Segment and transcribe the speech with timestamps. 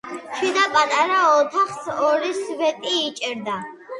[0.37, 3.59] შიდა პატარა ოთახს ორი სვეტი იჭერდა.